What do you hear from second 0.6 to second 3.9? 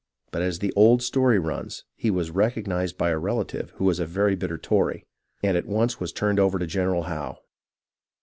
old story runs, he was recognized by a relative who